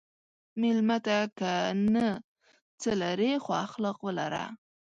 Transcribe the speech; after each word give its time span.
مېلمه 0.61 0.97
ته 1.05 1.17
که 1.37 1.51
نه 1.93 2.07
څه 2.81 2.91
لرې، 3.01 3.31
خو 3.43 3.51
اخلاق 3.67 3.97
ولره. 4.01 4.45